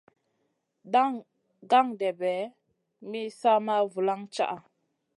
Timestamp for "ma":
3.65-3.75